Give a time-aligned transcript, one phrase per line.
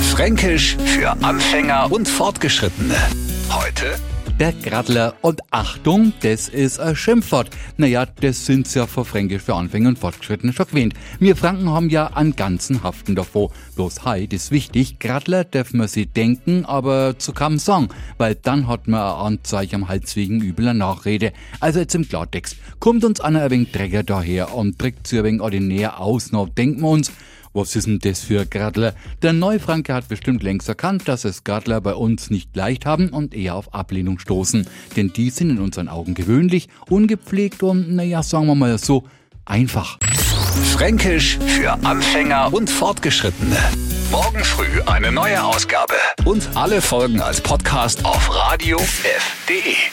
[0.00, 2.96] Fränkisch für Anfänger und Fortgeschrittene.
[3.50, 3.94] Heute
[4.42, 5.14] der Gradler.
[5.20, 7.50] Und Achtung, das ist ein Schimpfwort.
[7.76, 10.94] Naja, das sind's ja für Fränkisch für Anfänger und Fortgeschrittene schon gewähnt.
[11.20, 13.52] Wir Franken haben ja einen ganzen Haften davor.
[13.76, 17.88] Bloß heute ist wichtig, Gradler dürfen wir sie denken, aber zu kaum sagen,
[18.18, 21.32] weil dann hat man ein Anzeichen am Hals wegen übler Nachrede.
[21.60, 22.56] Also jetzt im Klartext.
[22.80, 26.48] Kommt uns einer ein wenig Träger daher und trägt sie ein wenig ordinär aus, noch
[26.48, 27.12] denken wir uns,
[27.52, 28.94] was ist denn das für Gradler?
[29.20, 33.34] Der Neufranke hat bestimmt längst erkannt, dass es Gradler bei uns nicht leicht haben und
[33.34, 34.66] eher auf Ablehnung stoßen.
[34.96, 39.04] Denn die sind in unseren Augen gewöhnlich, ungepflegt und, naja, sagen wir mal so,
[39.44, 39.98] einfach.
[40.72, 43.58] Fränkisch für Anfänger und Fortgeschrittene.
[44.10, 45.94] Morgen früh eine neue Ausgabe.
[46.24, 49.91] Und alle Folgen als Podcast auf radiof.de.